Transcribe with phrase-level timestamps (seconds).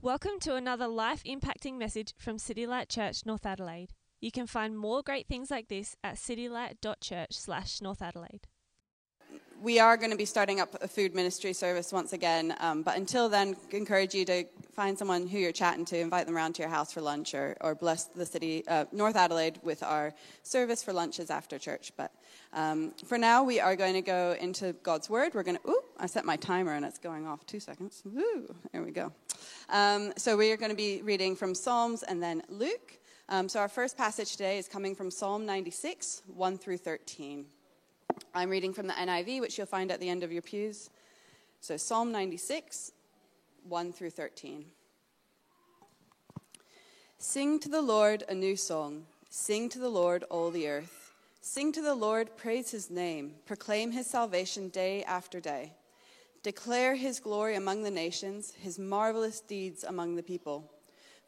[0.00, 3.94] Welcome to another life impacting message from City Light Church North Adelaide.
[4.20, 8.46] You can find more great things like this at citylight.church slash North Adelaide.
[9.60, 12.54] we are going to be starting up a food ministry service once again.
[12.60, 14.44] Um, but until then, encourage you to
[14.78, 17.56] find someone who you're chatting to, invite them around to your house for lunch, or,
[17.60, 20.14] or bless the city, uh, North Adelaide, with our
[20.44, 21.90] service for lunches after church.
[21.96, 22.12] But
[22.52, 25.34] um, for now, we are going to go into God's Word.
[25.34, 28.04] We're going to, ooh, I set my timer and it's going off two seconds.
[28.04, 29.12] Woo, there we go.
[29.68, 33.00] Um, so we are going to be reading from Psalms and then Luke.
[33.28, 37.46] Um, so our first passage today is coming from Psalm 96, 1 through 13.
[38.32, 40.88] I'm reading from the NIV, which you'll find at the end of your pews.
[41.60, 42.92] So, Psalm 96,
[43.66, 44.64] 1 through 13.
[47.18, 49.04] Sing to the Lord a new song.
[49.28, 51.12] Sing to the Lord, all the earth.
[51.40, 53.34] Sing to the Lord, praise his name.
[53.46, 55.72] Proclaim his salvation day after day.
[56.42, 60.70] Declare his glory among the nations, his marvelous deeds among the people.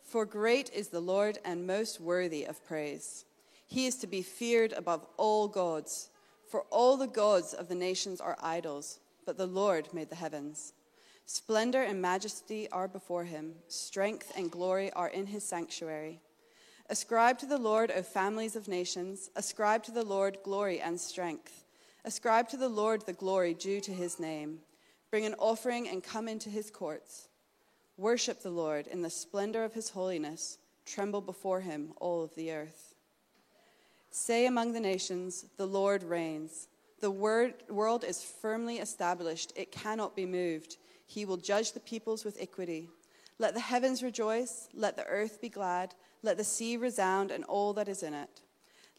[0.03, 3.25] For great is the Lord and most worthy of praise.
[3.67, 6.11] He is to be feared above all gods.
[6.49, 10.73] For all the gods of the nations are idols, but the Lord made the heavens.
[11.33, 16.21] Splendor and majesty are before him, strength and glory are in his sanctuary.
[16.89, 21.67] Ascribe to the Lord, O families of nations, ascribe to the Lord glory and strength.
[22.05, 24.59] Ascribe to the Lord the glory due to his name.
[25.13, 27.29] Bring an offering and come into his courts.
[27.97, 30.59] Worship the Lord in the splendor of his holiness.
[30.85, 32.97] Tremble before him, all of the earth.
[34.11, 36.67] Say among the nations, The Lord reigns.
[36.99, 40.77] The word, world is firmly established, it cannot be moved.
[41.11, 42.89] He will judge the peoples with equity.
[43.41, 47.73] Let the heavens rejoice, let the earth be glad, let the sea resound and all
[47.73, 48.43] that is in it.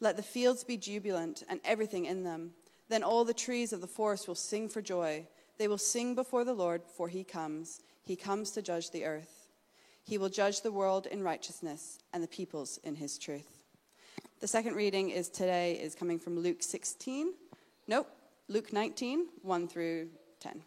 [0.02, 2.52] Let the fields be jubilant and everything in them.
[2.90, 5.26] Then all the trees of the forest will sing for joy.
[5.58, 7.80] They will sing before the Lord, for he comes.
[8.04, 9.48] He comes to judge the earth.
[10.04, 13.64] He will judge the world in righteousness and the peoples in his truth.
[14.42, 17.32] The second reading is today is coming from Luke 16.
[17.88, 18.10] Nope,
[18.50, 20.10] Luke 19, 1 through
[20.42, 20.62] 10.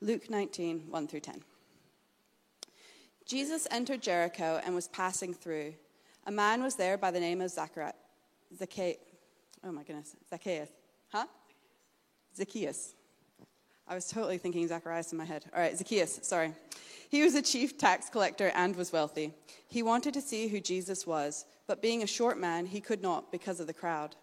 [0.00, 1.42] Luke 19, 1 through 10.
[3.26, 5.74] Jesus entered Jericho and was passing through.
[6.26, 7.92] A man was there by the name of Zachariah.
[8.56, 8.96] Zacchaeus.
[9.64, 10.14] Oh my goodness.
[10.30, 10.70] Zacchaeus.
[11.10, 11.26] Huh?
[12.36, 12.94] Zacchaeus.
[13.88, 15.46] I was totally thinking Zacharias in my head.
[15.54, 16.52] All right, Zacchaeus, sorry.
[17.08, 19.32] He was a chief tax collector and was wealthy.
[19.66, 23.32] He wanted to see who Jesus was, but being a short man, he could not
[23.32, 24.14] because of the crowd.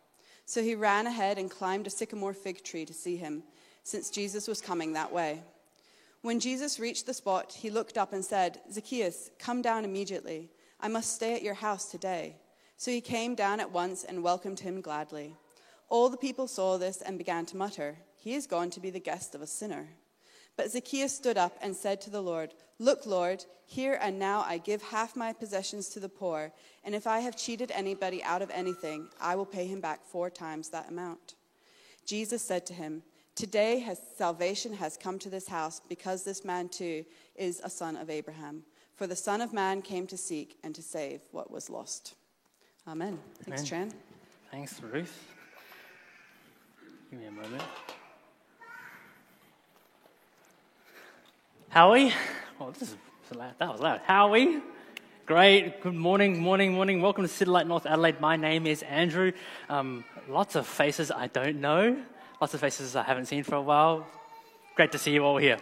[0.46, 3.44] So he ran ahead and climbed a sycamore fig tree to see him,
[3.84, 5.42] since Jesus was coming that way.
[6.25, 10.50] When Jesus reached the spot, he looked up and said, Zacchaeus, come down immediately.
[10.80, 12.38] I must stay at your house today.
[12.78, 15.36] So he came down at once and welcomed him gladly.
[15.88, 19.00] All the people saw this and began to mutter, He is gone to be the
[19.00, 19.88] guest of a sinner.
[20.58, 24.57] But Zacchaeus stood up and said to the Lord, Look, Lord, here and now I
[24.57, 26.52] give half my possessions to the poor,
[26.84, 30.31] and if I have cheated anybody out of anything, I will pay him back four
[30.31, 31.36] times that amount.
[32.03, 33.03] Jesus said to him,
[33.35, 37.03] Today has salvation has come to this house, because this man too
[37.35, 38.63] is a son of Abraham.
[38.96, 42.16] For the Son of Man came to seek and to save what was lost.
[42.88, 43.19] Amen.
[43.44, 43.90] Thanks, Amen.
[43.90, 43.94] Tran.
[44.51, 45.34] Thanks, Ruth.
[47.12, 47.63] Give me a moment.
[51.68, 52.13] Howie?
[52.62, 52.95] Oh, this is
[53.35, 53.51] loud.
[53.59, 54.00] That was loud.
[54.06, 54.62] Howie?
[55.25, 55.81] Great.
[55.81, 57.01] Good morning, morning, morning.
[57.01, 58.22] Welcome to City Light North Adelaide.
[58.22, 59.34] My name is Andrew.
[59.68, 61.97] Um, lots of faces I don't know.
[62.41, 64.06] Lots of faces I haven't seen for a while.
[64.75, 65.57] Great to see you all here.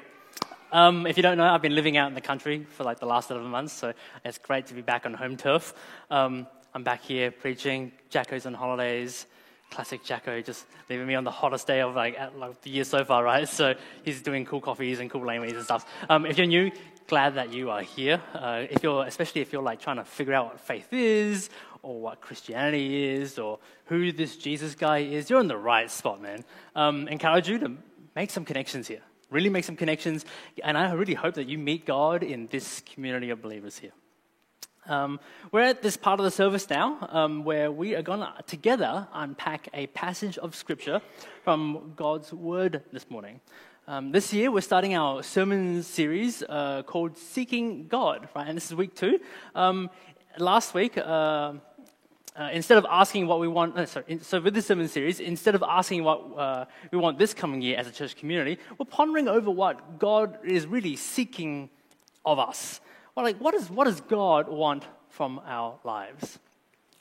[0.72, 3.06] Um, if you don't know, I've been living out in the country for like the
[3.06, 3.94] last 11 months, so
[4.26, 5.76] it's great to be back on home turf.
[6.10, 7.92] Um, I'm back here preaching.
[8.10, 9.28] Jacko's on holidays.
[9.70, 12.84] Classic Jacko, just leaving me on the hottest day of like, at, like the year
[12.84, 13.48] so far, right?
[13.48, 15.86] So he's doing cool coffees and cool laneways and stuff.
[16.10, 16.72] Um, if you're new,
[17.08, 18.20] glad that you are here.
[18.34, 21.52] Uh, if you're, especially if you're like trying to figure out what faith is,
[21.84, 26.22] or what Christianity is, or who this Jesus guy is, you're in the right spot,
[26.22, 26.44] man.
[26.76, 27.72] Um, encourage you to
[28.16, 29.02] make some connections here.
[29.30, 30.26] Really make some connections,
[30.64, 33.92] and I really hope that you meet God in this community of believers here.
[34.86, 35.20] Um,
[35.52, 39.08] we're at this part of the service now um, where we are going to together
[39.14, 41.02] unpack a passage of scripture
[41.44, 43.40] from God's Word this morning.
[43.88, 48.48] Um, this year, we're starting our sermon series uh, called Seeking God, right?
[48.48, 49.20] And this is week two.
[49.56, 49.90] Um,
[50.38, 51.54] last week, uh,
[52.36, 55.20] uh, instead of asking what we want, uh, sorry, in, so with this sermon series,
[55.20, 58.86] instead of asking what uh, we want this coming year as a church community, we're
[58.86, 61.70] pondering over what God is really seeking
[62.26, 62.80] of us
[63.16, 66.40] Well, like, what, is, what does God want from our lives?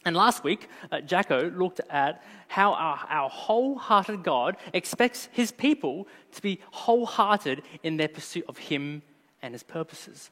[0.05, 6.09] And last week, uh, Jacko looked at how our, our wholehearted God expects his people
[6.33, 9.03] to be wholehearted in their pursuit of him
[9.41, 10.31] and his purposes.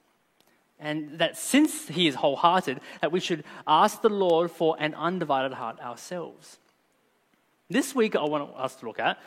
[0.80, 5.52] And that since he is wholehearted, that we should ask the Lord for an undivided
[5.52, 6.58] heart ourselves.
[7.68, 9.18] This week, I want us to look at,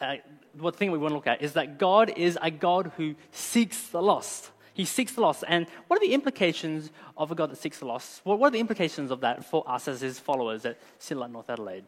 [0.00, 0.16] uh,
[0.58, 3.88] what thing we want to look at is that God is a God who seeks
[3.88, 4.50] the lost.
[4.74, 5.42] He seeks the lost.
[5.48, 8.20] And what are the implications of a God that seeks the lost?
[8.24, 11.84] What are the implications of that for us as his followers at City North Adelaide?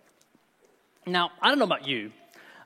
[1.06, 2.12] Now, I don't know about you.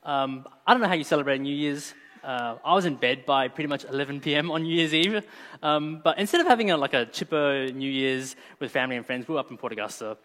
[0.03, 1.93] Um, I don't know how you celebrate New Year's.
[2.27, 4.51] Uh, I was in bed by pretty much 11 p.m.
[4.51, 5.25] on New Year's Eve.
[5.63, 9.29] Um, but instead of having a, like a chipper New Year's with family and friends,
[9.29, 10.17] we were up in Port Augusta.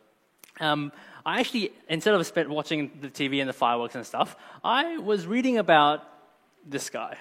[0.59, 0.92] Um,
[1.24, 5.27] I actually, instead of spent watching the TV and the fireworks and stuff, I was
[5.27, 6.03] reading about
[6.65, 7.18] this guy.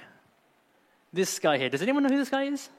[1.12, 1.68] This guy here.
[1.68, 2.70] Does anyone know who this guy is?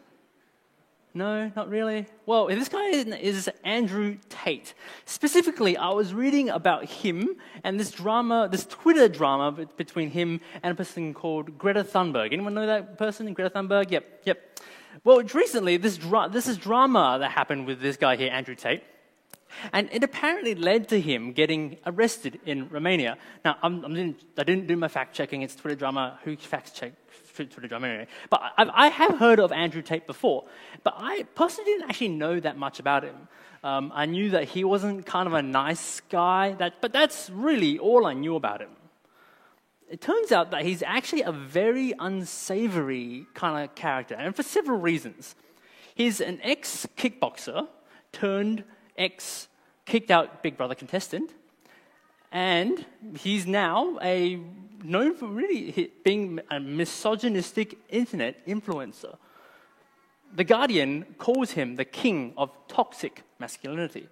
[1.14, 2.06] No, not really.
[2.26, 4.74] Well, this guy is Andrew Tate.
[5.06, 7.36] Specifically, I was reading about him
[7.66, 12.32] and this drama, this Twitter drama between him and a person called Greta Thunberg.
[12.32, 13.92] Anyone know that person, Greta Thunberg?
[13.92, 14.60] Yep, yep.
[15.04, 18.84] Well, recently, this, dra- this is drama that happened with this guy here, Andrew Tate.
[19.74, 23.18] And it apparently led to him getting arrested in Romania.
[23.44, 25.42] Now, I'm, I'm didn't, I didn't do my fact checking.
[25.42, 26.20] It's Twitter drama.
[26.24, 26.94] Who fact check
[27.34, 28.08] Twitter drama anyway?
[28.30, 30.46] But I, I, have heard of Andrew Tate before.
[30.84, 33.28] But I personally didn't actually know that much about him.
[33.64, 36.54] Um, I knew that he wasn't kind of a nice guy.
[36.54, 38.72] That, but that's really all I knew about him.
[39.90, 44.80] It turns out that he's actually a very unsavory kind of character, and for several
[44.80, 45.36] reasons.
[45.94, 47.68] He's an ex kickboxer
[48.14, 48.64] turned
[48.98, 49.50] ex
[49.86, 51.32] kicked out Big Brother contestant,
[52.32, 52.86] and
[53.18, 54.40] he's now a
[54.84, 59.16] known for really being a misogynistic internet influencer.
[60.34, 64.08] The Guardian calls him the king of toxic masculinity.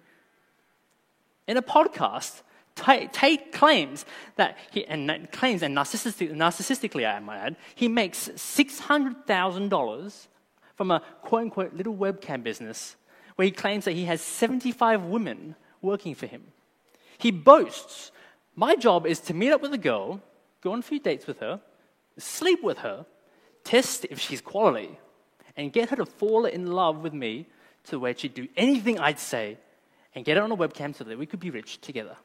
[1.46, 2.42] In a podcast,
[2.76, 4.04] Tate claims
[4.36, 9.68] that he and claims and narcissistic, narcissistically, I might add, he makes six hundred thousand
[9.68, 10.28] dollars
[10.76, 12.96] from a quote unquote little webcam business
[13.36, 16.42] where he claims that he has 75 women working for him.
[17.18, 18.12] He boasts,
[18.54, 20.20] My job is to meet up with a girl,
[20.60, 21.60] go on a few dates with her,
[22.18, 23.06] sleep with her,
[23.64, 24.98] test if she's quality,
[25.56, 27.46] and get her to fall in love with me
[27.84, 29.58] to where she'd do anything I'd say
[30.14, 32.16] and get her on a webcam so that we could be rich together.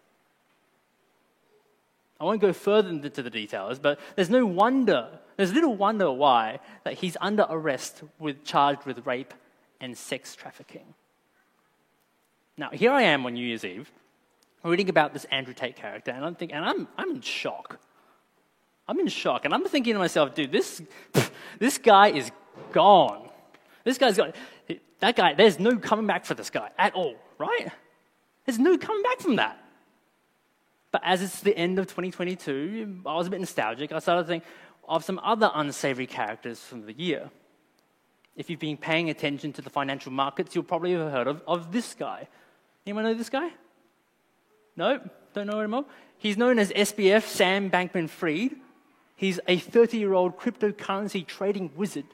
[2.19, 6.59] I won't go further into the details, but there's no wonder, there's little wonder why
[6.83, 9.33] that he's under arrest with charged with rape
[9.81, 10.93] and sex trafficking.
[12.57, 13.91] Now, here I am on New Year's Eve,
[14.63, 17.79] reading about this Andrew Tate character, and I'm thinking, and I'm, I'm in shock.
[18.87, 20.81] I'm in shock, and I'm thinking to myself, dude, this,
[21.59, 22.31] this guy is
[22.71, 23.29] gone.
[23.83, 24.35] This guy's got,
[24.99, 27.71] that guy, there's no coming back for this guy at all, right?
[28.45, 29.59] There's no coming back from that.
[30.91, 33.91] But as it's the end of 2022, I was a bit nostalgic.
[33.91, 34.43] I started to think
[34.87, 37.29] of some other unsavory characters from the year.
[38.35, 41.71] If you've been paying attention to the financial markets, you'll probably have heard of, of
[41.71, 42.27] this guy.
[42.85, 43.49] Anyone know this guy?
[44.75, 44.99] No?
[45.33, 45.85] Don't know anymore?
[46.17, 48.55] He's known as SBF Sam Bankman Fried.
[49.15, 52.05] He's a 30 year old cryptocurrency trading wizard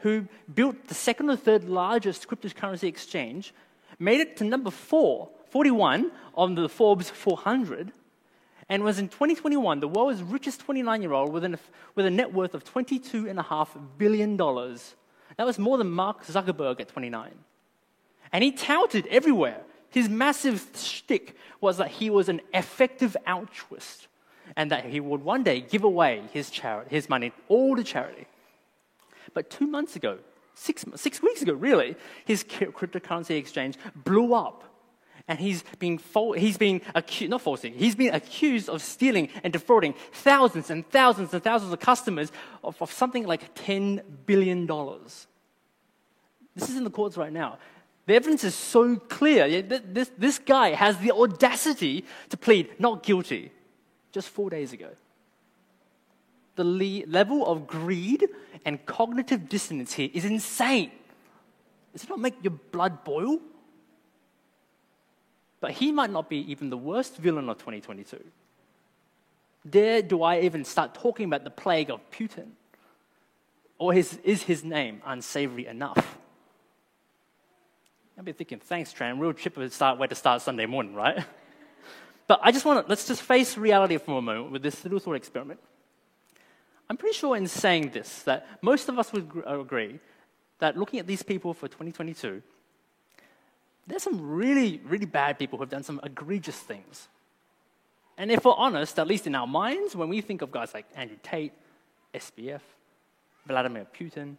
[0.00, 3.54] who built the second or third largest cryptocurrency exchange,
[3.98, 7.92] made it to number four, 41 on the Forbes 400,
[8.68, 11.44] and was in 2021 the world's richest 29 year old with,
[11.94, 14.36] with a net worth of $22.5 billion.
[14.36, 17.30] That was more than Mark Zuckerberg at 29.
[18.32, 24.08] And he touted everywhere his massive shtick was that he was an effective altruist
[24.56, 28.26] and that he would one day give away his, charity, his money all to charity.
[29.34, 30.18] But two months ago,
[30.54, 34.64] six, six weeks ago, really, his cryptocurrency exchange blew up.
[35.28, 36.00] And he's been,
[36.36, 41.32] he's been accused, not falsely, he's been accused of stealing and defrauding thousands and thousands
[41.32, 42.32] and thousands of customers
[42.64, 44.66] of, of something like $10 billion.
[46.54, 47.58] This is in the courts right now.
[48.06, 49.62] The evidence is so clear.
[49.62, 53.52] This, this guy has the audacity to plead not guilty
[54.12, 54.90] just four days ago.
[56.54, 58.28] The le- level of greed
[58.64, 60.92] and cognitive dissonance here is insane.
[61.92, 63.38] Does it not make your blood boil?
[65.60, 68.22] But he might not be even the worst villain of 2022.
[69.68, 72.48] Dare do I even start talking about the plague of Putin?
[73.78, 76.18] Or his, is his name unsavory enough?
[78.18, 79.18] I'd be thinking, thanks, Tran.
[79.20, 81.24] Real chipper start where to start Sunday morning, right?
[82.32, 84.98] But I just want to let's just face reality for a moment with this little
[84.98, 85.60] thought experiment.
[86.88, 90.00] I'm pretty sure in saying this that most of us would uh, agree
[90.58, 92.40] that looking at these people for 2022,
[93.86, 97.06] there's some really, really bad people who have done some egregious things.
[98.16, 100.86] And if we're honest, at least in our minds, when we think of guys like
[100.94, 101.52] Andrew Tate,
[102.14, 102.62] SBF,
[103.46, 104.36] Vladimir Putin,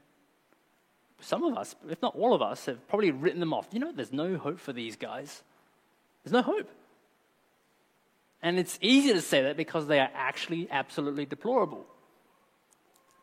[1.20, 3.68] some of us, if not all of us, have probably written them off.
[3.72, 5.44] You know, there's no hope for these guys.
[6.24, 6.72] There's no hope.
[8.44, 11.86] And it's easy to say that because they are actually absolutely deplorable.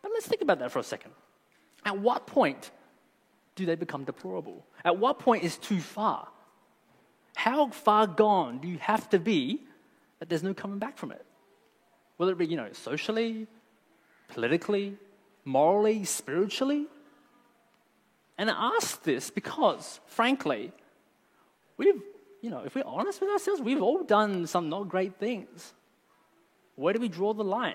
[0.02, 1.12] But let's think about that for a second.
[1.84, 2.70] At what point
[3.54, 4.64] do they become deplorable?
[4.82, 6.26] At what point is too far?
[7.36, 9.60] How far gone do you have to be
[10.18, 11.24] that there's no coming back from it?
[12.16, 13.46] Whether it be, you know, socially,
[14.28, 14.96] politically,
[15.44, 16.86] morally, spiritually?
[18.38, 20.72] And I ask this because, frankly,
[21.76, 22.02] we've,
[22.40, 25.74] you know, if we're honest with ourselves, we've all done some not great things.
[26.76, 27.74] Where do we draw the line?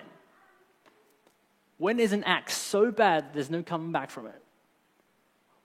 [1.78, 4.42] When is an act so bad there's no coming back from it?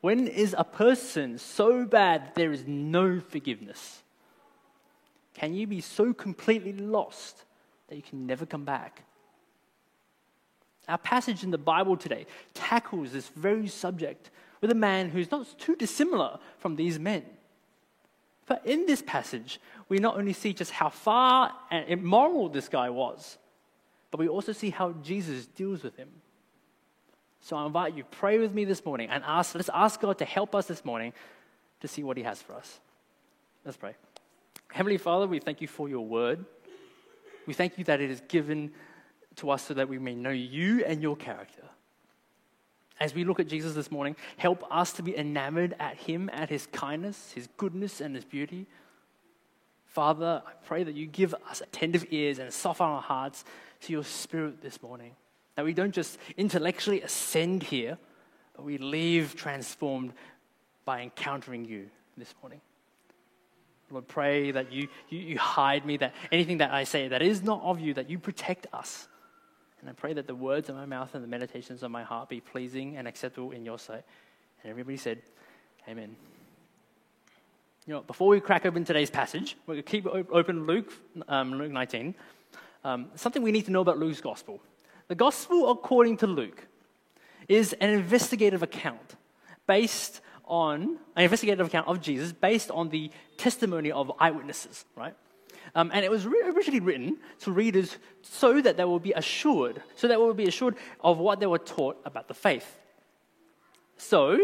[0.02, 4.02] When is a person so bad there is no forgiveness?
[5.34, 7.46] Can you be so completely lost
[7.88, 9.04] that you can never come back?
[10.88, 15.48] Our passage in the Bible today tackles this very subject with a man who's not
[15.58, 17.24] too dissimilar from these men.
[18.48, 22.90] But in this passage, we not only see just how far and immoral this guy
[22.90, 23.38] was,
[24.10, 26.10] but we also see how Jesus deals with him.
[27.42, 30.26] So I invite you, pray with me this morning and ask, let's ask God to
[30.26, 31.12] help us this morning
[31.82, 32.80] to see what He has for us.
[33.66, 33.96] Let's pray.
[34.72, 36.46] Heavenly Father, we thank you for your word.
[37.48, 38.72] We thank you that it is given
[39.38, 41.64] to us so that we may know you and your character.
[43.02, 46.50] As we look at Jesus this morning, help us to be enamored at him, at
[46.50, 48.68] his kindness, his goodness, and his beauty.
[49.86, 53.44] Father, I pray that you give us attentive ears and soften our hearts
[53.82, 55.16] to your spirit this morning.
[55.56, 57.98] That we don't just intellectually ascend here,
[58.56, 60.14] but we leave transformed
[60.86, 62.62] by encountering you this morning.
[63.90, 67.42] Lord, pray that you, you, you, hide me, that anything that I say that is
[67.42, 69.08] not of you, that you protect us.
[69.82, 72.30] And I pray that the words of my mouth and the meditations of my heart
[72.30, 74.04] be pleasing and acceptable in your sight.
[74.64, 75.22] And everybody said,
[75.90, 76.16] Amen.
[77.88, 80.94] You know, before we crack open today's passage, we're going to keep open Luke,
[81.28, 82.14] um, Luke 19.
[82.84, 84.62] Um, something we need to know about Luke's gospel.
[85.08, 86.68] The gospel, according to Luke,
[87.48, 89.16] is an investigative account
[89.66, 95.16] based on an investigative account of Jesus based on the testimony of eyewitnesses, right?
[95.74, 100.08] Um, and it was originally written to readers so that they will be assured, so
[100.08, 102.78] that they will be assured of what they were taught about the faith.
[103.98, 104.40] So,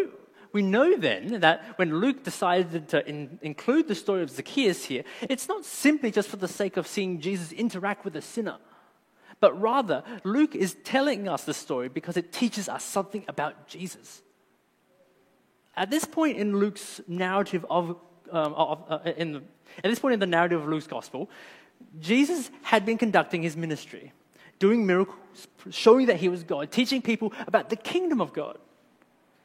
[0.54, 5.04] we know then that when Luke decided to in, include the story of Zacchaeus here,
[5.22, 8.58] it's not simply just for the sake of seeing Jesus interact with a sinner.
[9.40, 14.22] But rather, Luke is telling us the story because it teaches us something about Jesus.
[15.76, 17.98] At this point in Luke's narrative of,
[18.32, 19.42] um, uh, the,
[19.84, 21.30] at this point in the narrative of Luke's gospel,
[22.00, 24.12] Jesus had been conducting his ministry,
[24.60, 28.58] doing miracles, showing that he was God, teaching people about the kingdom of God.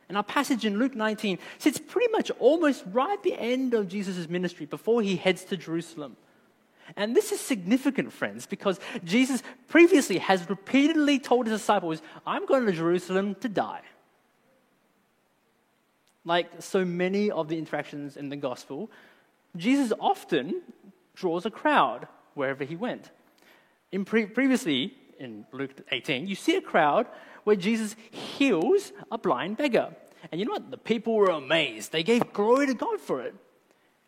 [0.08, 3.88] And our passage in Luke 19 sits pretty much almost right at the end of
[3.88, 6.16] Jesus' ministry before he heads to Jerusalem.
[6.96, 12.66] And this is significant, friends, because Jesus previously has repeatedly told his disciples, I'm going
[12.66, 13.80] to Jerusalem to die.
[16.24, 18.90] Like so many of the interactions in the gospel,
[19.56, 20.62] Jesus often
[21.14, 23.10] draws a crowd wherever he went.
[23.90, 27.06] In pre- previously, in Luke 18, you see a crowd
[27.44, 29.94] where Jesus heals a blind beggar.
[30.30, 30.70] And you know what?
[30.70, 31.92] The people were amazed.
[31.92, 33.34] They gave glory to God for it.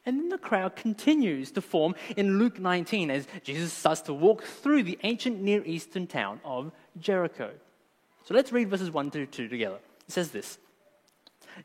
[0.06, 4.42] And then the crowd continues to form in Luke 19 as Jesus starts to walk
[4.42, 7.50] through the ancient Near Eastern town of Jericho.
[8.24, 9.78] So let's read verses 1 to 2 together.
[10.06, 10.58] It says this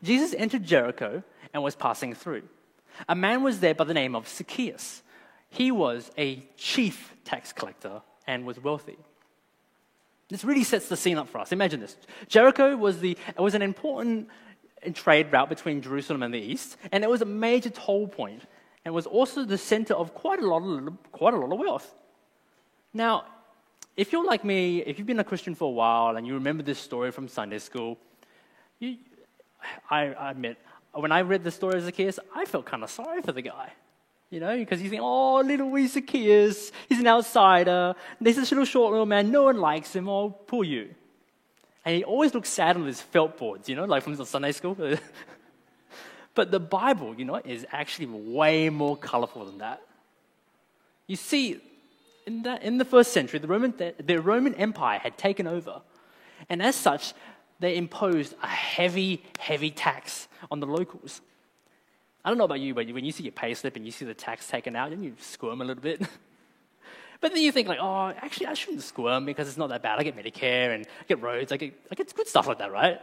[0.03, 2.43] Jesus entered Jericho and was passing through.
[3.07, 5.01] A man was there by the name of Zacchaeus.
[5.49, 8.97] He was a chief tax collector and was wealthy.
[10.29, 11.51] This really sets the scene up for us.
[11.51, 14.29] Imagine this Jericho was, the, was an important
[14.93, 18.43] trade route between Jerusalem and the east, and it was a major toll point,
[18.85, 21.93] and was also the center of quite a lot of, quite a lot of wealth.
[22.93, 23.25] Now,
[23.97, 26.63] if you're like me, if you've been a Christian for a while and you remember
[26.63, 27.97] this story from Sunday school,
[28.79, 28.97] you,
[29.89, 30.57] I, I admit,
[30.93, 33.71] when I read the story of Zacchaeus, I felt kind of sorry for the guy.
[34.29, 37.95] You know, because you think, oh, little wee Zacchaeus, he's an outsider.
[38.21, 40.07] This little short little man, no one likes him.
[40.07, 40.93] Oh, poor you.
[41.83, 44.77] And he always looks sad on his felt boards, you know, like from Sunday school.
[46.35, 49.81] but the Bible, you know, is actually way more colorful than that.
[51.07, 51.59] You see,
[52.27, 55.81] in, that, in the first century, the Roman, the Roman Empire had taken over.
[56.47, 57.13] And as such,
[57.59, 61.21] they imposed a heavy, heavy tax on the locals.
[62.23, 64.05] I don't know about you, but when you see your pay slip and you see
[64.05, 66.01] the tax taken out, then you squirm a little bit.
[67.21, 69.99] but then you think like, oh, actually, I shouldn't squirm because it's not that bad.
[69.99, 72.71] I get Medicare and I get roads, I get, I get good stuff like that,
[72.71, 72.99] right?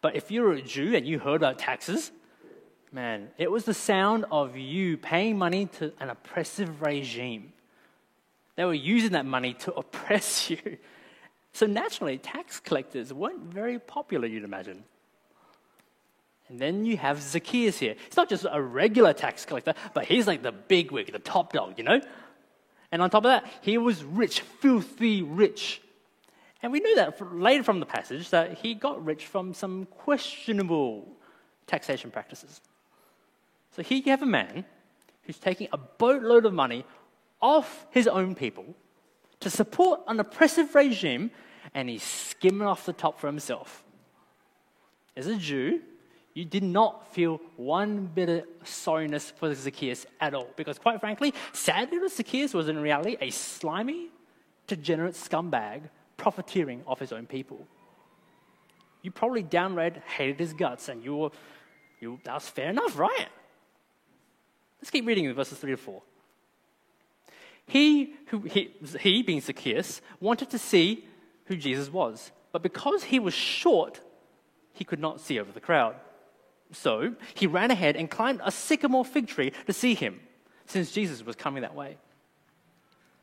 [0.00, 2.12] But if you're a Jew and you heard about taxes,
[2.92, 7.52] man, it was the sound of you paying money to an oppressive regime.
[8.56, 10.78] They were using that money to oppress you.
[11.56, 14.84] So naturally, tax collectors weren't very popular, you'd imagine.
[16.48, 17.94] And then you have Zacchaeus here.
[18.04, 21.54] He's not just a regular tax collector, but he's like the big wig, the top
[21.54, 22.02] dog, you know?
[22.92, 25.80] And on top of that, he was rich, filthy rich.
[26.62, 31.08] And we know that later from the passage that he got rich from some questionable
[31.66, 32.60] taxation practices.
[33.74, 34.66] So here you have a man
[35.22, 36.84] who's taking a boatload of money
[37.40, 38.74] off his own people
[39.46, 41.30] to support an oppressive regime,
[41.72, 43.84] and he's skimming off the top for himself.
[45.16, 45.82] As a Jew,
[46.34, 50.48] you did not feel one bit of sorriness for Zacchaeus at all.
[50.56, 54.08] Because, quite frankly, sadly, Zacchaeus was in reality a slimy,
[54.66, 57.68] degenerate scumbag profiteering off his own people.
[59.02, 61.30] You probably downright hated his guts, and you were,
[62.00, 63.28] you, that was fair enough, right?
[64.80, 66.02] Let's keep reading in verses 3 to 4.
[67.66, 71.04] He, who, he, he, being Zacchaeus, wanted to see
[71.46, 74.00] who Jesus was, but because he was short,
[74.72, 75.96] he could not see over the crowd.
[76.72, 80.20] So he ran ahead and climbed a sycamore fig tree to see him,
[80.66, 81.96] since Jesus was coming that way.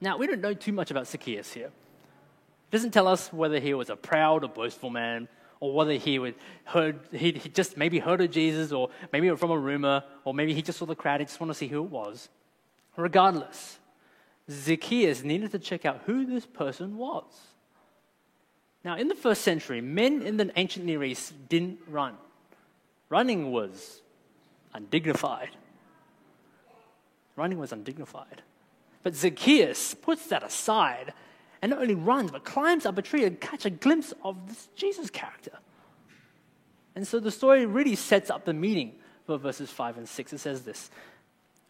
[0.02, 1.68] Now, we don't know too much about Zacchaeus here.
[1.68, 5.28] It doesn't tell us whether he was a proud or boastful man,
[5.60, 6.36] or whether he would
[6.66, 10.62] heard he, just maybe heard of Jesus, or maybe from a rumor, or maybe he
[10.62, 12.28] just saw the crowd, he just wanted to see who it was.
[12.98, 13.80] Regardless,
[14.50, 17.24] Zacchaeus needed to check out who this person was.
[18.84, 22.16] Now, in the first century, men in the ancient Near East didn't run.
[23.10, 24.02] Running was
[24.74, 25.52] undignified.
[27.36, 28.42] Running was undignified.
[29.04, 31.14] But Zacchaeus puts that aside
[31.62, 34.68] and not only runs, but climbs up a tree and catch a glimpse of this
[34.76, 35.58] Jesus character.
[36.96, 40.34] And so the story really sets up the meaning for verses 5 and 6.
[40.34, 40.90] It says this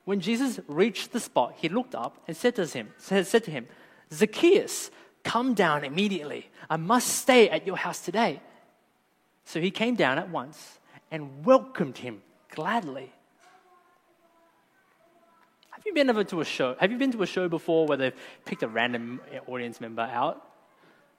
[0.06, 3.68] When Jesus reached the spot, he looked up and said to him, said to him
[4.12, 4.92] Zacchaeus,
[5.24, 6.50] come down immediately.
[6.70, 8.42] I must stay at your house today.
[9.46, 13.12] So he came down at once and welcomed him gladly.
[15.72, 16.76] Have you been ever to a show?
[16.80, 20.46] Have you been to a show before where they've picked a random audience member out?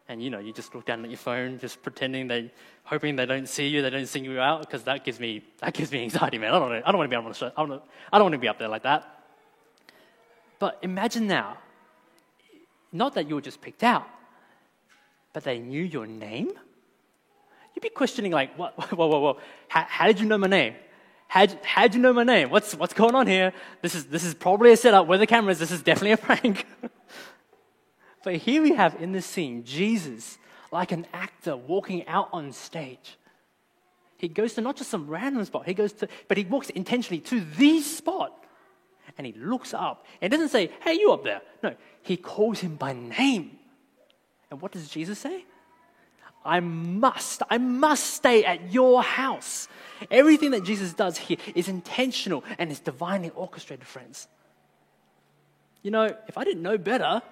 [0.08, 3.24] And you know, you just look down at your phone, just pretending they, hoping they
[3.24, 6.02] don't see you, they don't sing you out, because that gives me that gives me
[6.02, 6.52] anxiety, man.
[6.52, 7.50] I don't, I don't want to be on the show.
[7.56, 9.24] I don't, I don't want to be up there like that.
[10.58, 11.58] But imagine now,
[12.92, 14.06] not that you were just picked out,
[15.32, 16.50] but they knew your name
[17.74, 19.38] you'd be questioning, like, what, whoa, whoa, whoa,
[19.68, 20.74] how, how did you know my name?
[21.26, 22.50] How'd, how'd you know my name?
[22.50, 23.52] What's, what's going on here?
[23.82, 25.06] This is, this is probably a setup.
[25.06, 26.66] Where the cameras, this is definitely a prank.
[28.24, 30.38] but here we have in this scene Jesus,
[30.72, 33.18] like an actor walking out on stage.
[34.16, 37.20] He goes to not just some random spot, he goes to, but he walks intentionally
[37.22, 38.32] to the spot.
[39.16, 41.42] And he looks up and doesn't say, Hey, you up there.
[41.62, 43.58] No, he calls him by name.
[44.50, 45.44] And what does Jesus say?
[46.44, 49.68] I must, I must stay at your house.
[50.10, 54.28] Everything that Jesus does here is intentional and is divinely orchestrated, friends.
[55.82, 57.22] You know, if I didn't know better,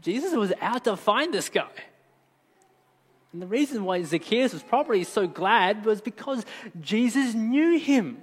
[0.00, 1.70] Jesus was out to find this guy.
[3.32, 6.44] And the reason why Zacchaeus was probably so glad was because
[6.80, 8.22] Jesus knew him.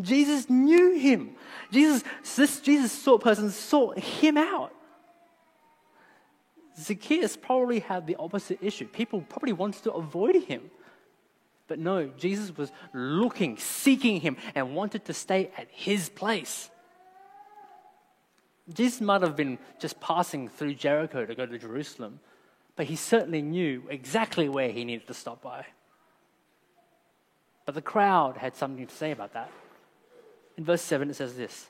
[0.00, 1.36] Jesus knew him.
[1.72, 2.04] Jesus,
[2.36, 4.72] this Jesus sought person sought him out.
[6.78, 8.86] Zacchaeus probably had the opposite issue.
[8.86, 10.70] People probably wanted to avoid him.
[11.66, 16.70] But no, Jesus was looking, seeking him, and wanted to stay at his place.
[18.72, 22.20] Jesus might have been just passing through Jericho to go to Jerusalem,
[22.76, 25.66] but he certainly knew exactly where he needed to stop by.
[27.66, 29.50] But the crowd had something to say about that.
[30.56, 31.68] In verse 7, it says this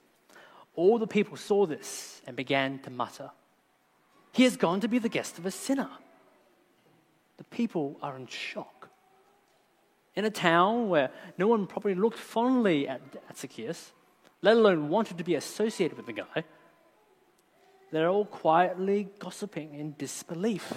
[0.77, 3.31] All the people saw this and began to mutter.
[4.33, 5.91] He has gone to be the guest of a sinner.
[7.37, 8.89] The people are in shock.
[10.17, 13.93] In a town where no one probably looked fondly at, at Zacchaeus,
[14.43, 16.45] let alone wanted to be associated with the guy,
[17.95, 20.73] they're all quietly gossiping in disbelief.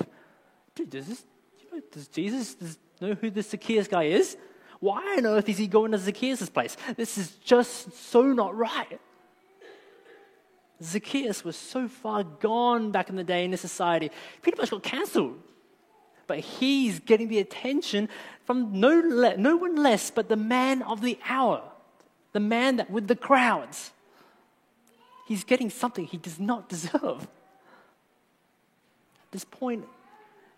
[0.76, 1.26] Dude, does, this,
[1.60, 4.38] you know, does Jesus does know who this Zacchaeus guy is?
[4.80, 6.78] Why on earth is he going to Zacchaeus' place?
[6.96, 9.00] This is just so not right.
[10.84, 14.84] Zacchaeus was so far gone back in the day in this society, pretty much got
[14.84, 15.40] cancelled.
[16.28, 18.10] But he's getting the attention
[18.46, 21.64] from no, le- no one less but the man of the hour,
[22.34, 23.92] the man that with the crowds.
[25.28, 27.28] He's getting something he does not deserve.
[29.24, 29.86] At this point,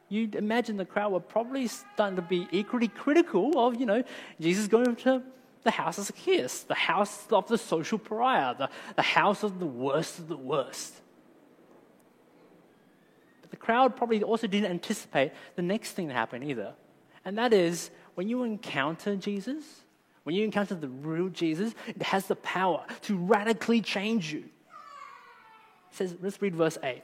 [0.09, 4.03] you'd imagine the crowd were probably starting to be equally critical of, you know,
[4.39, 5.23] Jesus going to
[5.63, 9.65] the house of Zacchaeus, the house of the social pariah, the, the house of the
[9.65, 10.93] worst of the worst.
[13.41, 16.75] But the crowd probably also didn't anticipate the next thing to happen either.
[17.25, 19.63] And that is when you encounter Jesus,
[20.23, 24.45] when you encounter the real Jesus, it has the power to radically change you.
[25.91, 27.01] Says, let's read verse 8.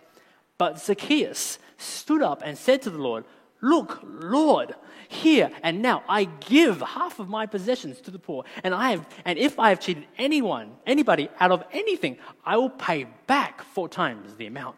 [0.58, 3.26] But Zacchaeus stood up and said to the Lord,
[3.62, 4.76] Look, Lord,
[5.08, 9.08] here and now I give half of my possessions to the poor, and I have,
[9.24, 13.90] and if I have cheated anyone, anybody out of anything, I will pay back four
[13.90, 14.76] times the amount.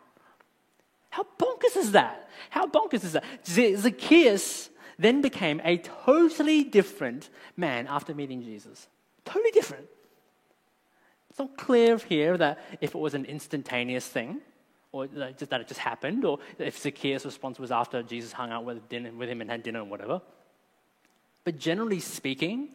[1.09, 2.29] How bonkers is that?
[2.49, 3.25] How bonkers is that?
[3.45, 8.87] Zacchaeus then became a totally different man after meeting Jesus.
[9.25, 9.87] Totally different.
[11.37, 14.41] It's not clear here that if it was an instantaneous thing,
[14.91, 18.89] or that it just happened, or if Zacchaeus' response was after Jesus hung out with,
[18.89, 20.19] dinner, with him and had dinner and whatever.
[21.43, 22.69] But generally speaking,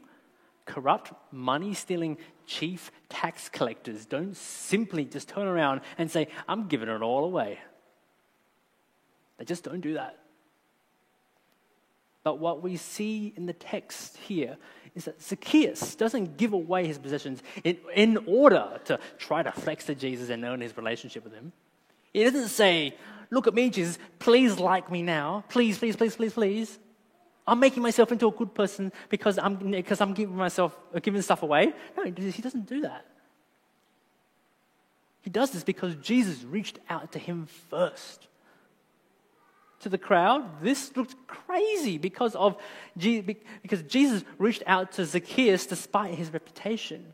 [0.65, 6.89] corrupt, money stealing chief tax collectors don't simply just turn around and say, I'm giving
[6.89, 7.59] it all away.
[9.39, 10.21] They just don't do that.
[12.23, 14.57] But what we see in the text here
[14.95, 19.87] is that Zacchaeus doesn't give away his possessions in, in order to try to flex
[19.87, 21.53] to Jesus and earn his relationship with him.
[22.13, 22.95] He doesn't say,
[23.31, 25.45] Look at me, Jesus, please like me now.
[25.49, 26.79] Please, please, please, please, please.
[27.47, 31.23] I'm making myself into a good person because I'm, because I'm giving myself, uh, giving
[31.23, 31.73] stuff away.
[31.97, 32.11] No, he
[32.43, 33.07] doesn't do that.
[35.23, 38.29] He does this because Jesus reached out to him first.
[39.83, 42.57] To the crowd, this looked crazy because of
[42.97, 47.13] because Jesus reached out to Zacchaeus despite his reputation.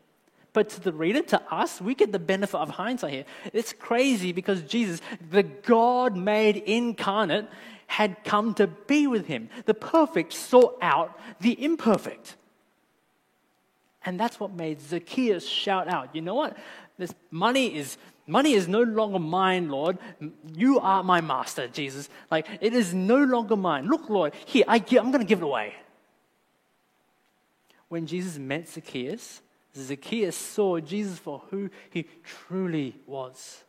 [0.53, 3.25] But to the reader, to us, we get the benefit of hindsight here.
[3.53, 5.01] It's crazy because Jesus,
[5.31, 7.49] the God made incarnate,
[7.87, 9.49] had come to be with him.
[9.65, 12.37] The perfect sought out the imperfect.
[14.05, 16.57] And that's what made Zacchaeus shout out, you know what?
[16.99, 17.97] This money is
[18.29, 19.99] money is no longer mine, Lord.
[20.55, 22.09] You are my master, Jesus.
[22.31, 23.87] Like it is no longer mine.
[23.89, 25.75] Look, Lord, here, I I'm gonna give it away.
[27.89, 29.41] When Jesus met Zacchaeus,
[29.75, 33.65] Zacchaeus saw Jesus for who he truly was.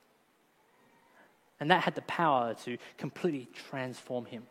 [1.59, 4.43] And that had the power to completely transform him.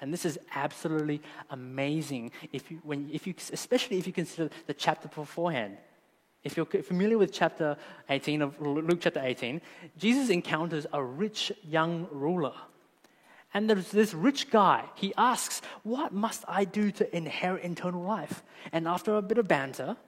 [0.00, 4.74] And this is absolutely amazing if you, when, if you, especially if you consider the
[4.74, 5.76] chapter beforehand.
[6.48, 7.76] If you're familiar with chapter
[8.08, 9.60] 18 of Luke chapter 18,
[9.98, 12.54] Jesus encounters a rich young ruler.
[13.52, 14.86] And there's this rich guy.
[14.94, 18.42] He asks, What must I do to inherit eternal life?
[18.72, 19.98] And after a bit of banter,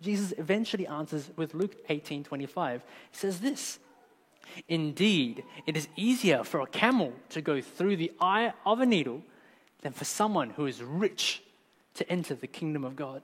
[0.00, 2.82] Jesus eventually answers with Luke 18 25.
[3.10, 3.78] He says this
[4.68, 9.20] Indeed, it is easier for a camel to go through the eye of a needle
[9.82, 11.42] than for someone who is rich
[11.92, 13.20] to enter the kingdom of God.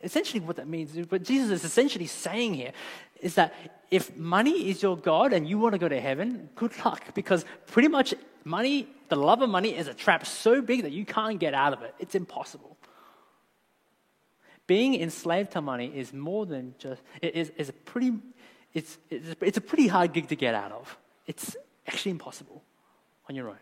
[0.00, 2.72] Essentially, what that means, what Jesus is essentially saying here
[3.20, 3.52] is that
[3.90, 7.44] if money is your God and you want to go to heaven, good luck because
[7.66, 11.40] pretty much money, the love of money is a trap so big that you can't
[11.40, 11.94] get out of it.
[11.98, 12.76] It's impossible.
[14.68, 18.12] Being enslaved to money is more than just, it is, is a pretty,
[18.74, 20.96] it's, it's, it's a pretty hard gig to get out of.
[21.26, 21.56] It's
[21.88, 22.62] actually impossible
[23.28, 23.58] on your own.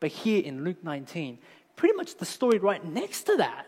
[0.00, 1.38] But here in Luke 19,
[1.76, 3.66] pretty much the story right next to that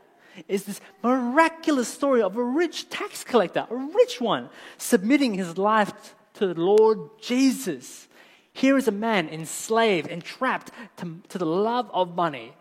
[0.49, 6.15] is this miraculous story of a rich tax collector, a rich one, submitting his life
[6.35, 8.09] to the Lord Jesus.
[8.53, 12.55] Here is a man enslaved, entrapped to, to the love of money.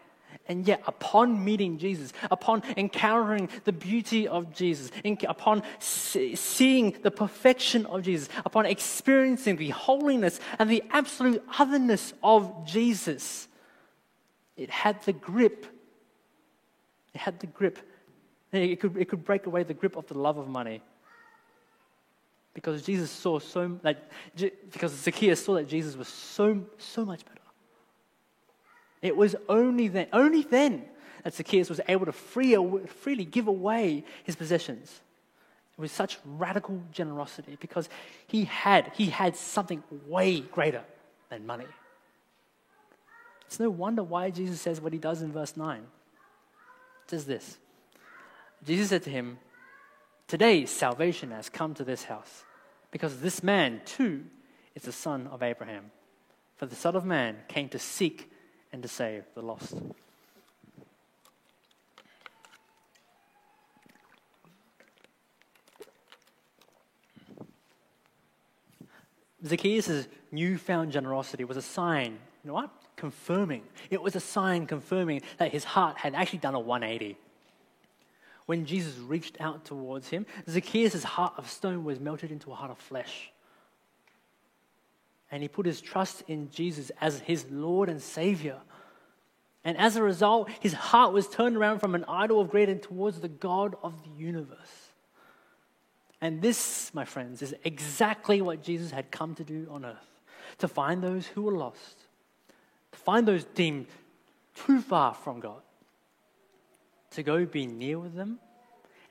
[0.47, 4.89] And yet, upon meeting Jesus, upon encountering the beauty of Jesus,
[5.27, 12.65] upon seeing the perfection of Jesus, upon experiencing the holiness and the absolute otherness of
[12.65, 13.47] Jesus,
[14.57, 15.67] it had the grip
[17.19, 17.79] had the grip.
[18.51, 20.81] It could, it could break away the grip of the love of money.
[22.53, 23.97] Because Jesus saw so, like,
[24.71, 27.39] because Zacchaeus saw that Jesus was so, so much better.
[29.01, 30.85] It was only then, only then
[31.23, 32.55] that Zacchaeus was able to free,
[32.87, 35.01] freely give away his possessions
[35.77, 37.87] with such radical generosity because
[38.27, 40.83] he had, he had something way greater
[41.29, 41.65] than money.
[43.45, 45.83] It's no wonder why Jesus says what he does in verse 9
[47.09, 47.57] says this
[48.65, 49.39] Jesus said to him,
[50.27, 52.43] Today salvation has come to this house,
[52.91, 54.25] because this man too
[54.75, 55.91] is the son of Abraham.
[56.59, 58.29] For the Son of Man came to seek
[58.73, 59.73] and to save the lost.
[69.45, 72.69] Zacchaeus' newfound generosity was a sign, you know what?
[72.99, 73.63] Confirming.
[73.89, 77.17] It was a sign confirming that his heart had actually done a 180.
[78.45, 82.71] When Jesus reached out towards him, Zacchaeus' heart of stone was melted into a heart
[82.71, 83.31] of flesh.
[85.31, 88.57] And he put his trust in Jesus as his Lord and Savior.
[89.63, 92.83] And as a result, his heart was turned around from an idol of greed and
[92.83, 94.89] towards the God of the universe.
[96.19, 100.09] And this, my friends, is exactly what Jesus had come to do on earth
[100.57, 101.98] to find those who were lost,
[103.09, 103.87] find those deemed
[104.53, 105.63] too far from God,
[107.09, 108.37] to go be near with them,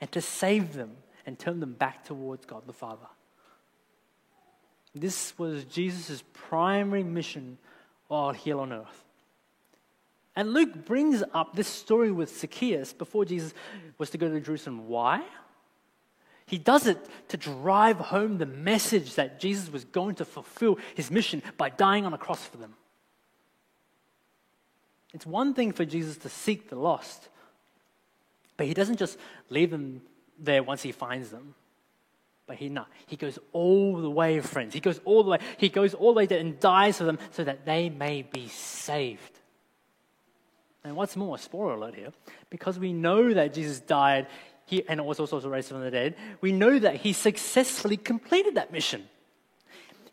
[0.00, 0.92] and to save them
[1.26, 3.08] and turn them back towards God the Father.
[4.94, 7.58] This was Jesus' primary mission
[8.06, 9.04] while here on earth.
[10.36, 13.52] And Luke brings up this story with Zacchaeus before Jesus
[13.98, 14.86] was to go to Jerusalem.
[14.86, 15.24] Why?
[16.46, 21.10] He does it to drive home the message that Jesus was going to fulfill his
[21.10, 22.74] mission by dying on a cross for them.
[25.14, 27.28] It's one thing for Jesus to seek the lost,
[28.56, 29.18] but he doesn't just
[29.48, 30.02] leave them
[30.38, 31.54] there once he finds them.
[32.46, 32.88] But he not.
[33.06, 34.72] He goes all the way, friends.
[34.72, 35.38] He goes all the way.
[35.58, 38.48] He goes all the way there and dies for them so that they may be
[38.48, 39.38] saved.
[40.82, 42.12] And what's more, spoiler alert here,
[42.48, 44.28] because we know that Jesus died
[44.64, 48.72] he, and was also raised from the dead, we know that he successfully completed that
[48.72, 49.08] mission.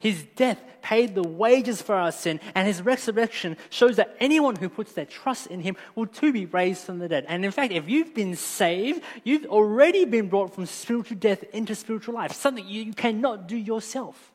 [0.06, 4.70] His death paid the wages for our sin, and his resurrection shows that anyone who
[4.70, 7.26] puts their trust in him will too be raised from the dead.
[7.28, 11.74] And in fact, if you've been saved, you've already been brought from spiritual death into
[11.74, 14.32] spiritual life, something you cannot do yourself.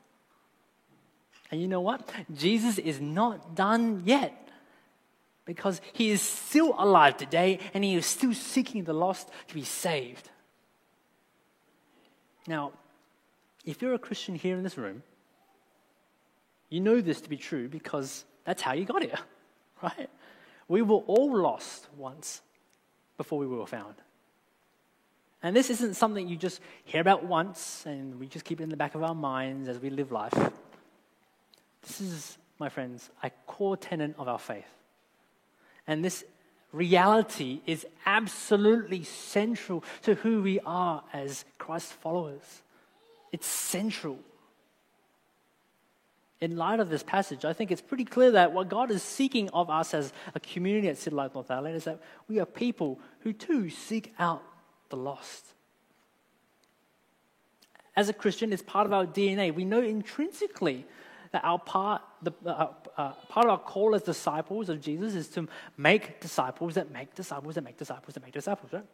[1.53, 2.11] And you know what?
[2.35, 4.51] Jesus is not done yet
[5.45, 9.63] because he is still alive today and he is still seeking the lost to be
[9.63, 10.31] saved.
[12.49, 12.73] Now,
[13.65, 15.05] if you're a Christian here in this room,
[16.71, 19.19] you know this to be true because that's how you got here,
[19.83, 20.09] right?
[20.69, 22.41] We were all lost once
[23.17, 23.97] before we were found.
[25.43, 28.69] And this isn't something you just hear about once and we just keep it in
[28.69, 30.35] the back of our minds as we live life.
[31.83, 34.69] This is, my friends, a core tenet of our faith.
[35.87, 36.25] And this
[36.73, 42.63] reality is absolutely central to who we are as Christ followers.
[43.33, 44.19] It's central.
[46.41, 49.51] In light of this passage, I think it's pretty clear that what God is seeking
[49.51, 52.99] of us as a community at City Light North Adelaide is that we are people
[53.21, 54.43] who too seek out
[54.89, 55.45] the lost.
[57.95, 59.55] As a Christian, it's part of our DNA.
[59.55, 60.87] We know intrinsically
[61.33, 65.29] that our part, the, uh, uh, part of our call as disciples of Jesus is
[65.29, 68.85] to make disciples that make disciples that make disciples that make disciples, right?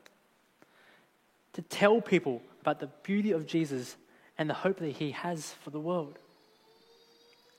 [1.52, 3.96] To tell people about the beauty of Jesus
[4.36, 6.18] and the hope that he has for the world.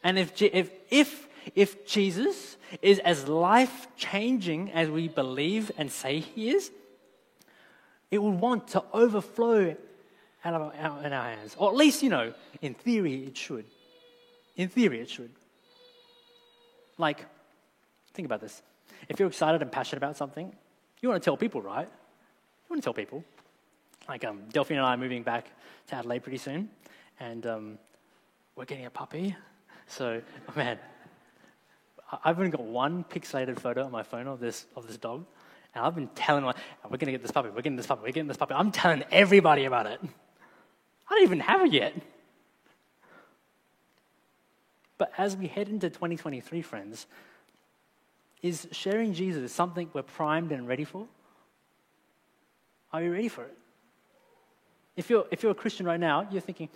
[0.04, 6.20] And if, if, if, if Jesus is as life changing as we believe and say
[6.20, 6.72] he is,
[8.12, 9.76] it will want to overflow
[10.46, 11.56] out of our, in our hands.
[11.58, 13.66] Or at least, you know, in theory, it should.
[14.56, 15.32] In theory, it should.
[16.98, 17.26] Like,
[18.14, 18.62] think about this.
[19.10, 20.54] If you're excited and passionate about something,
[21.02, 21.88] you want to tell people, right?
[21.88, 23.24] You want to tell people.
[24.08, 25.52] Like, um, Delphine and I are moving back
[25.88, 26.70] to Adelaide pretty soon,
[27.20, 27.78] and um,
[28.56, 29.36] we're getting a puppy.
[29.88, 30.22] So,
[30.56, 30.80] man,
[32.24, 35.26] I've only got one pixelated photo on my phone of this, of this dog,
[35.76, 38.02] and I've been telling my, we're going to get this puppy, we're getting this puppy,
[38.02, 38.54] we're getting this puppy.
[38.54, 40.00] I'm telling everybody about it.
[40.02, 41.94] I don't even have it yet.
[44.98, 47.06] But as we head into 2023, friends,
[48.42, 51.08] is sharing Jesus something we're primed and ready for?
[52.92, 53.58] Are you ready for it?
[54.96, 56.70] If you're, if you're a Christian right now, you're thinking,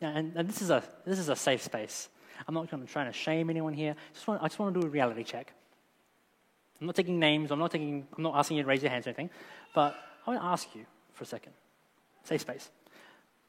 [0.00, 2.08] yeah, and, and this, is a, this is a safe space.
[2.46, 3.94] I'm not going to shame anyone here.
[4.12, 5.52] Just want, I just want to do a reality check.
[6.80, 7.50] I'm not taking names.
[7.50, 9.30] I'm not, taking, I'm not asking you to raise your hands or anything.
[9.74, 9.96] But
[10.26, 11.52] I want to ask you for a second.
[12.24, 12.70] Safe space.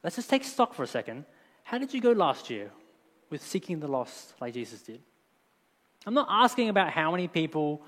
[0.02, 1.24] Let's just take stock for a second.
[1.64, 2.70] How did you go last year?
[3.30, 5.00] with seeking the lost like Jesus did.
[6.06, 7.82] I'm not asking about how many people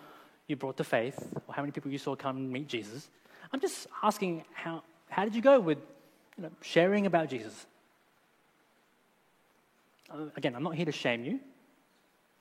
[0.47, 3.09] you brought to faith or how many people you saw come meet Jesus.
[3.53, 5.79] I'm just asking how, how did you go with
[6.37, 7.67] you know, sharing about Jesus?
[10.11, 11.40] Uh, again, I'm not here to shame you.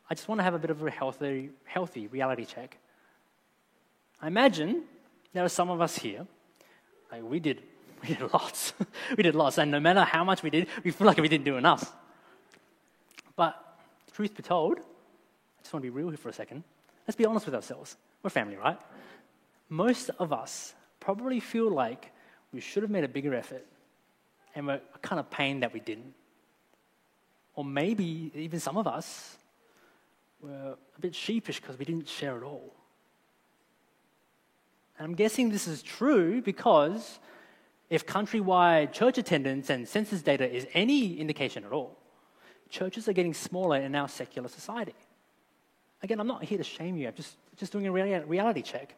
[0.09, 2.77] I just want to have a bit of a healthy, healthy reality check.
[4.21, 4.83] I imagine
[5.33, 6.25] there are some of us here,
[7.11, 7.61] like we did,
[8.01, 8.73] we did lots.
[9.17, 11.45] we did lots, and no matter how much we did, we feel like we didn't
[11.45, 11.95] do enough.
[13.35, 13.55] But
[14.13, 16.63] truth be told, I just want to be real here for a second.
[17.07, 17.95] Let's be honest with ourselves.
[18.23, 18.79] We're family, right?
[19.69, 22.11] Most of us probably feel like
[22.51, 23.65] we should have made a bigger effort
[24.55, 26.13] and we're kind of pained that we didn't.
[27.59, 29.35] Or maybe even some of us
[30.41, 32.73] were a bit sheepish because we didn't share at all.
[34.97, 37.19] And I'm guessing this is true because
[37.89, 41.97] if countrywide church attendance and census data is any indication at all,
[42.69, 44.95] churches are getting smaller in our secular society.
[46.01, 48.95] Again, I'm not here to shame you, I'm just, just doing a reality check.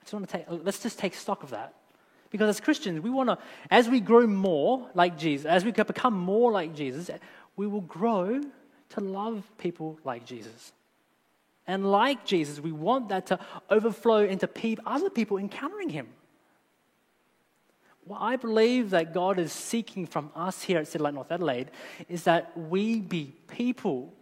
[0.00, 1.74] I just want to take, let's just take stock of that.
[2.30, 3.38] Because as Christians, we want to,
[3.70, 7.08] as we grow more like Jesus, as we become more like Jesus,
[7.56, 8.40] we will grow
[8.90, 10.72] to love people like Jesus.
[11.66, 13.38] And like Jesus, we want that to
[13.70, 14.48] overflow into
[14.84, 16.08] other people encountering him.
[18.04, 21.70] What I believe that God is seeking from us here at City Light North Adelaide
[22.08, 24.12] is that we be people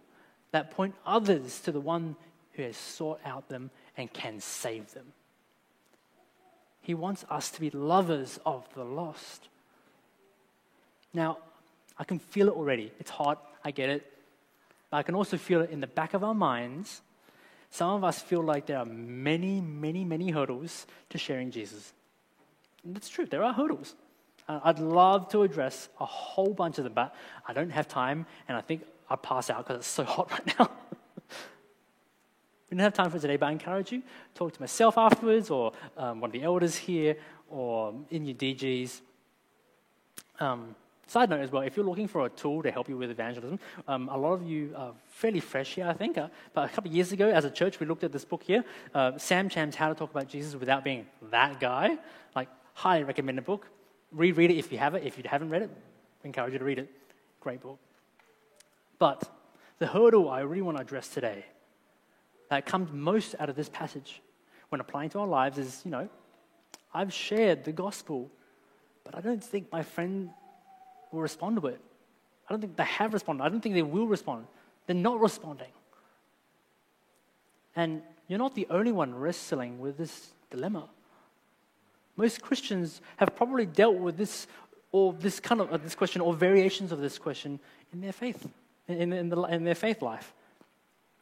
[0.51, 2.15] that point others to the one
[2.53, 5.07] who has sought out them and can save them.
[6.81, 9.49] He wants us to be lovers of the lost.
[11.13, 11.39] Now,
[11.97, 12.91] I can feel it already.
[12.99, 14.11] It's hot, I get it.
[14.89, 17.01] But I can also feel it in the back of our minds.
[17.69, 21.93] Some of us feel like there are many, many, many hurdles to sharing Jesus.
[22.83, 23.95] And that's true, there are hurdles.
[24.47, 27.15] Uh, I'd love to address a whole bunch of them, but
[27.47, 30.59] I don't have time, and I think I'll pass out because it's so hot right
[30.59, 30.69] now.
[32.69, 34.03] we don't have time for today, but I encourage you
[34.35, 37.15] talk to myself afterwards, or um, one of the elders here,
[37.49, 39.01] or in your DGs.
[40.39, 40.75] Um,
[41.13, 43.59] Side note as well, if you're looking for a tool to help you with evangelism,
[43.87, 46.17] um, a lot of you are fairly fresh here, I think.
[46.17, 48.41] Uh, but a couple of years ago, as a church, we looked at this book
[48.41, 51.99] here, uh, Sam Chan's How to Talk About Jesus Without Being That Guy.
[52.35, 53.67] Like, highly recommended book.
[54.11, 55.03] Reread it if you have it.
[55.03, 55.69] If you haven't read it,
[56.23, 56.89] I encourage you to read it.
[57.41, 57.77] Great book.
[58.97, 59.29] But
[59.77, 61.45] the hurdle I really want to address today
[62.49, 64.19] that comes most out of this passage
[64.69, 66.09] when applying to our lives is, you know,
[66.91, 68.31] I've shared the gospel,
[69.03, 70.31] but I don't think my friend
[71.13, 71.79] will respond to it.
[72.49, 73.43] I don't think they have responded.
[73.43, 74.47] I don't think they will respond.
[74.85, 75.71] They're not responding.
[77.75, 80.89] And you're not the only one wrestling with this dilemma.
[82.17, 84.47] Most Christians have probably dealt with this
[84.91, 87.59] or this kind of uh, this question or variations of this question
[87.91, 88.47] in their faith,
[88.87, 90.33] in, in, the, in their faith life.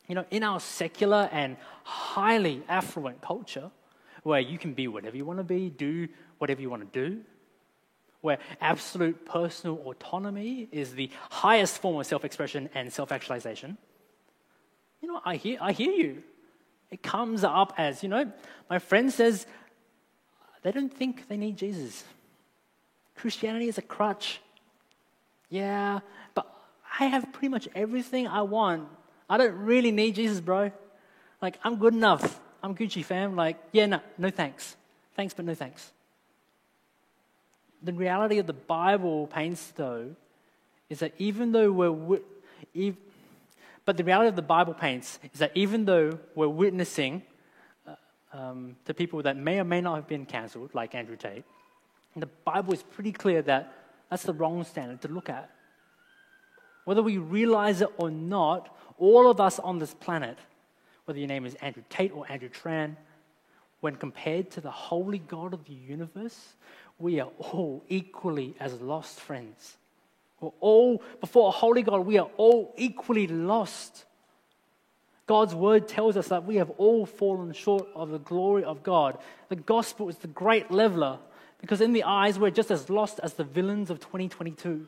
[0.07, 3.71] You know, in our secular and highly affluent culture,
[4.23, 7.21] where you can be whatever you want to be, do whatever you want to do,
[8.21, 13.77] where absolute personal autonomy is the highest form of self expression and self actualization.
[15.01, 16.23] You know, I hear, I hear you.
[16.91, 18.31] It comes up as, you know,
[18.69, 19.47] my friend says
[20.61, 22.03] they don't think they need Jesus.
[23.15, 24.39] Christianity is a crutch.
[25.49, 25.99] Yeah,
[26.33, 26.47] but
[26.99, 28.87] I have pretty much everything I want.
[29.29, 30.71] I don't really need Jesus, bro.
[31.41, 32.39] Like, I'm good enough.
[32.61, 33.35] I'm Gucci fam.
[33.35, 34.75] Like, yeah, no, no thanks.
[35.15, 35.91] Thanks, but no thanks
[37.83, 40.15] the reality of the Bible paints, though,
[40.89, 42.19] is that even though we're,
[43.85, 47.23] but the reality of the Bible paints is that even though we're witnessing
[47.87, 47.95] uh,
[48.33, 51.43] um, to people that may or may not have been cancelled, like Andrew Tate,
[52.15, 53.73] the Bible is pretty clear that
[54.09, 55.49] that's the wrong standard to look at.
[56.85, 60.37] Whether we realize it or not, all of us on this planet,
[61.05, 62.95] whether your name is Andrew Tate or Andrew Tran,
[63.79, 66.53] when compared to the holy God of the universe,
[67.01, 69.77] we are all equally as lost friends.
[70.39, 74.05] We're all, before a holy God, we are all equally lost.
[75.27, 79.17] God's word tells us that we have all fallen short of the glory of God.
[79.49, 81.19] The gospel is the great leveler
[81.59, 84.87] because, in the eyes, we're just as lost as the villains of 2022.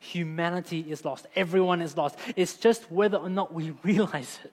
[0.00, 1.26] Humanity is lost.
[1.34, 2.18] Everyone is lost.
[2.36, 4.52] It's just whether or not we realize it.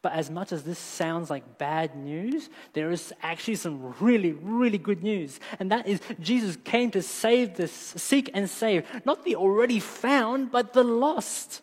[0.00, 4.78] But as much as this sounds like bad news, there is actually some really, really
[4.78, 5.40] good news.
[5.58, 10.52] And that is Jesus came to save this, seek and save, not the already found,
[10.52, 11.62] but the lost.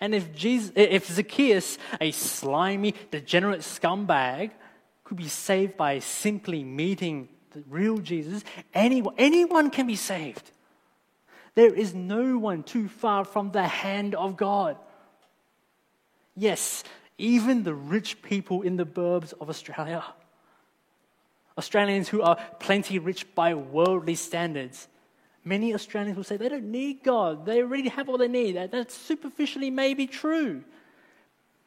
[0.00, 4.50] And if, Jesus, if Zacchaeus, a slimy, degenerate scumbag,
[5.04, 10.50] could be saved by simply meeting the real Jesus, anyone, anyone can be saved.
[11.54, 14.76] There is no one too far from the hand of God.
[16.40, 16.84] Yes,
[17.18, 20.02] even the rich people in the burbs of Australia.
[21.58, 24.88] Australians who are plenty rich by worldly standards.
[25.44, 27.44] Many Australians will say they don't need God.
[27.44, 28.56] They already have all they need.
[28.56, 30.64] That, superficially may be true.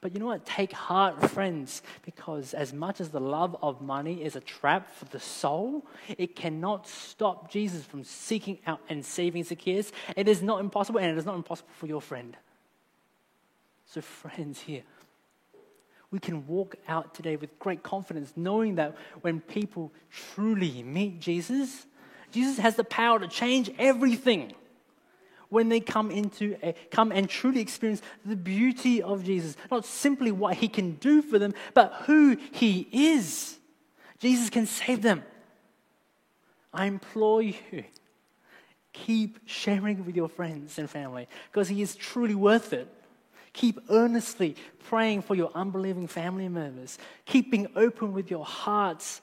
[0.01, 0.43] But you know what?
[0.43, 5.05] Take heart, friends, because as much as the love of money is a trap for
[5.05, 5.86] the soul,
[6.17, 9.91] it cannot stop Jesus from seeking out and saving Zacchaeus.
[10.17, 12.36] It is not impossible, and it is not impossible for your friend.
[13.93, 14.81] So, friends, here,
[16.09, 21.85] we can walk out today with great confidence, knowing that when people truly meet Jesus,
[22.31, 24.53] Jesus has the power to change everything.
[25.49, 30.31] When they come into a, come and truly experience the beauty of Jesus, not simply
[30.31, 33.59] what he can do for them, but who he is.
[34.17, 35.21] Jesus can save them.
[36.73, 37.83] I implore you,
[38.91, 42.87] keep sharing with your friends and family because he is truly worth it.
[43.53, 44.55] Keep earnestly
[44.87, 46.97] praying for your unbelieving family members.
[47.25, 49.21] Keep being open with your hearts,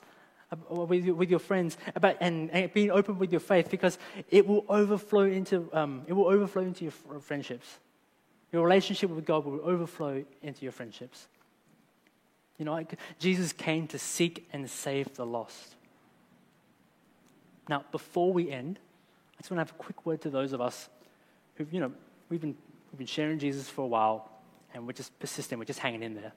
[0.68, 3.98] with your, with your friends, about, and, and being open with your faith because
[4.30, 7.78] it will overflow into, um, it will overflow into your friendships.
[8.52, 11.26] Your relationship with God will overflow into your friendships.
[12.58, 12.84] You know,
[13.18, 15.76] Jesus came to seek and save the lost.
[17.68, 18.78] Now, before we end,
[19.38, 20.88] I just want to have a quick word to those of us
[21.54, 21.92] who've, you know,
[22.28, 22.56] we've been
[22.90, 24.30] We've been sharing Jesus for a while,
[24.74, 25.58] and we're just persistent.
[25.58, 26.32] We're just hanging in there.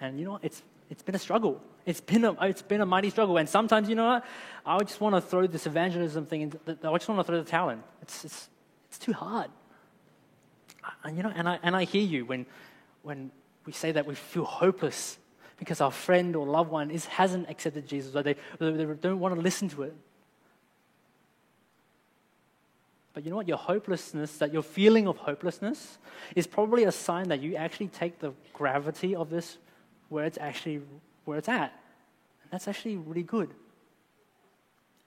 [0.00, 0.44] And you know what?
[0.44, 1.60] It's, it's been a struggle.
[1.84, 3.36] It's been a, it's been a mighty struggle.
[3.38, 4.24] And sometimes, you know what?
[4.64, 7.48] I just want to throw this evangelism thing, in, I just want to throw the
[7.48, 7.82] towel in.
[8.02, 8.48] It's, it's,
[8.88, 9.50] it's too hard.
[11.02, 12.46] And, you know, and, I, and I hear you when,
[13.02, 13.30] when
[13.64, 15.18] we say that we feel hopeless
[15.58, 19.34] because our friend or loved one is, hasn't accepted Jesus or they, they don't want
[19.34, 19.94] to listen to it.
[23.16, 23.48] But you know what?
[23.48, 25.96] Your hopelessness, that your feeling of hopelessness,
[26.34, 29.56] is probably a sign that you actually take the gravity of this
[30.10, 30.82] where it's actually
[31.24, 31.72] where it's at.
[32.42, 33.54] And that's actually really good.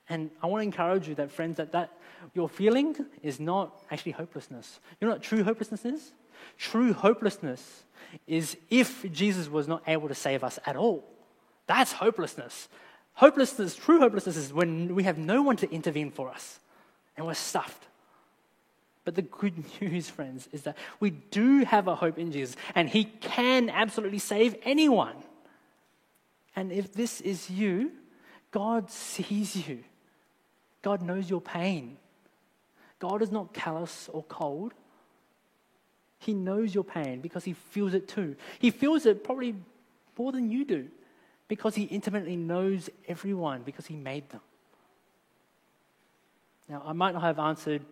[0.10, 2.00] And I want to encourage you that, friends, that, that
[2.34, 4.80] your feeling is not actually hopelessness.
[5.00, 6.12] You know what true hopelessness is?
[6.58, 7.84] True hopelessness
[8.26, 11.08] is if Jesus was not able to save us at all.
[11.68, 12.70] That's hopelessness.
[13.14, 16.60] Hopelessness, true hopelessness is when we have no one to intervene for us
[17.16, 17.86] and we're stuffed.
[19.06, 22.90] But the good news, friends, is that we do have a hope in Jesus, and
[22.90, 25.16] He can absolutely save anyone.
[26.56, 27.92] And if this is you,
[28.52, 29.84] God sees you.
[30.82, 31.98] God knows your pain.
[33.00, 34.74] God is not callous or cold.
[36.20, 38.36] He knows your pain because He feels it too.
[38.60, 39.56] He feels it probably
[40.18, 40.88] more than you do
[41.48, 44.42] because He intimately knows everyone because He made them.
[46.68, 47.84] Now, I might not have answered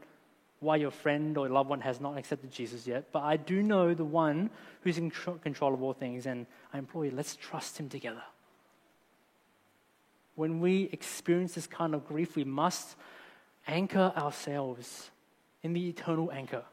[0.59, 3.93] why your friend or loved one has not accepted Jesus yet, but I do know
[3.93, 4.49] the one
[4.81, 8.23] who's in control of all things, and I implore you, let's trust him together.
[10.35, 12.95] When we experience this kind of grief, we must
[13.67, 15.11] anchor ourselves
[15.63, 16.63] in the eternal anchor.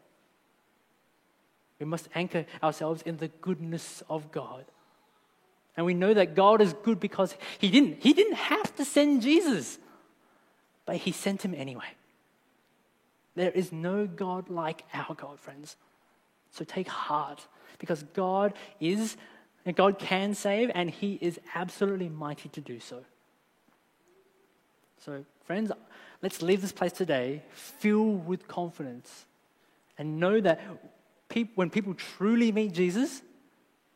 [1.78, 4.64] We must anchor ourselves in the goodness of God.
[5.76, 9.22] And we know that God is good because he didn't, he didn't have to send
[9.22, 9.78] Jesus,
[10.86, 11.88] but he sent him anyway.
[13.34, 15.76] There is no God like our God, friends.
[16.50, 17.46] So take heart
[17.78, 19.16] because God is,
[19.74, 23.04] God can save, and He is absolutely mighty to do so.
[25.04, 25.72] So, friends,
[26.22, 29.26] let's leave this place today filled with confidence
[29.98, 30.60] and know that
[31.54, 33.22] when people truly meet Jesus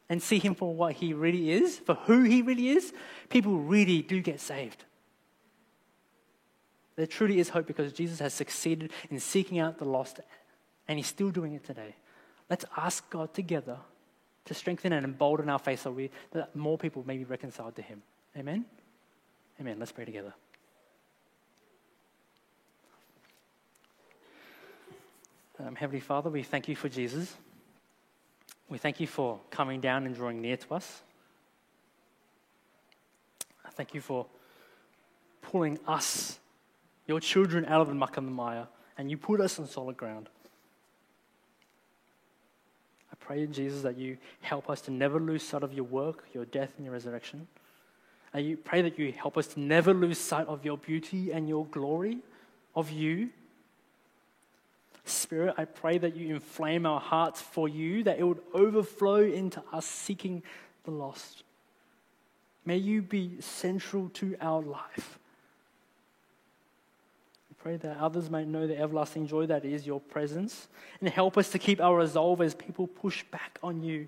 [0.09, 2.93] and see Him for what He really is, for who He really is,
[3.29, 4.85] people really do get saved.
[6.99, 10.19] There truly is hope because Jesus has succeeded in seeking out the lost,
[10.89, 11.95] and He's still doing it today.
[12.51, 13.79] Let's ask God together
[14.47, 17.83] to strengthen and embolden our faith so we, that more people may be reconciled to
[17.83, 18.03] Him.
[18.37, 18.65] Amen?
[19.61, 19.77] Amen.
[19.79, 20.35] Let's pray together.
[25.65, 27.33] Um, Heavenly Father, we thank you for Jesus.
[28.69, 31.03] We thank you for coming down and drawing near to us.
[33.65, 34.27] I thank you for
[35.43, 36.41] pulling us
[37.09, 39.97] your children out of the muck and the mire, and you put us on solid
[39.97, 40.29] ground.
[43.11, 46.45] I pray Jesus that you help us to never lose sight of your work, your
[46.45, 47.49] death, and your resurrection.
[48.35, 51.49] And you pray that you help us to never lose sight of your beauty and
[51.49, 52.19] your glory,
[52.77, 53.31] of you.
[55.07, 59.63] Spirit, I pray that you inflame our hearts for you, that it would overflow into
[59.73, 60.43] us seeking
[60.85, 61.43] the lost.
[62.67, 65.18] May you be central to our life
[67.59, 70.69] pray that others may know the everlasting joy that is your presence
[71.01, 74.07] and help us to keep our resolve as people push back on you.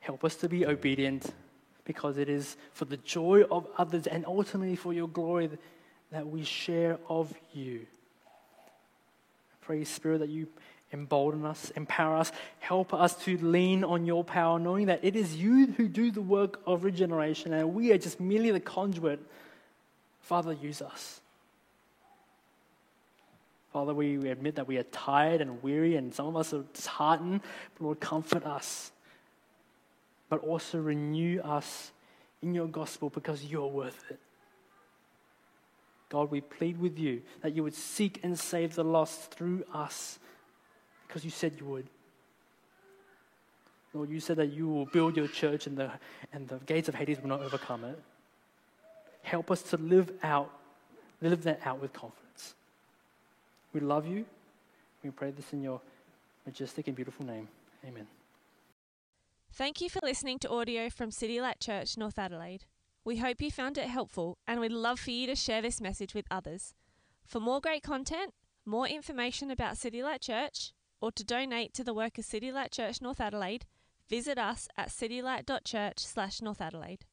[0.00, 1.32] Help us to be obedient
[1.84, 5.48] because it is for the joy of others and ultimately for your glory
[6.10, 7.86] that we share of you.
[9.52, 10.48] I pray, Spirit, that you
[10.92, 15.36] embolden us, empower us, help us to lean on your power, knowing that it is
[15.36, 19.20] you who do the work of regeneration and we are just merely the conduit
[20.28, 21.22] Father, use us.
[23.72, 27.40] Father, we, admit that we are tired and weary, and some of us are disheartened.
[27.74, 28.92] But Lord, comfort us.
[30.28, 31.92] But also renew us
[32.42, 34.20] in your gospel because you're worth it.
[36.10, 40.18] God, we plead with you that you would seek and save the lost through us
[41.06, 41.86] because you said you would.
[43.94, 45.90] Lord, you said that you will build your church and the,
[46.34, 47.98] and the gates of Hades will not overcome it.
[49.28, 50.50] Help us to live out,
[51.20, 52.54] live that out with confidence.
[53.74, 54.24] We love you.
[55.04, 55.82] We pray this in your
[56.46, 57.46] majestic and beautiful name.
[57.86, 58.06] Amen.
[59.52, 62.64] Thank you for listening to audio from City Light Church, North Adelaide.
[63.04, 66.14] We hope you found it helpful and we'd love for you to share this message
[66.14, 66.72] with others.
[67.26, 68.32] For more great content,
[68.64, 70.72] more information about City Light Church,
[71.02, 73.66] or to donate to the work of City Light Church North Adelaide,
[74.08, 77.04] visit us at citylight.church slash North Adelaide.